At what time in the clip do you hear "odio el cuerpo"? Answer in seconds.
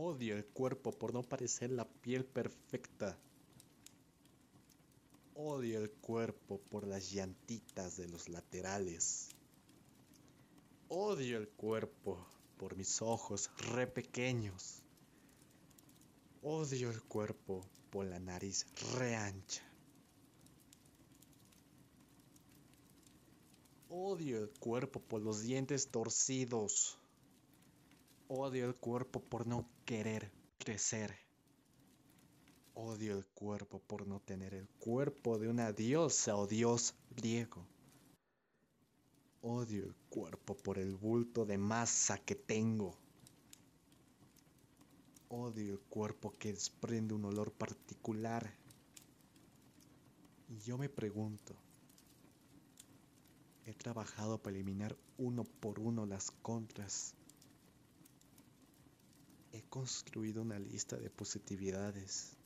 0.00-0.92, 5.34-6.60, 10.88-12.24, 16.44-17.66, 23.88-25.00, 28.30-29.20, 32.74-33.80, 39.40-40.54, 45.30-46.30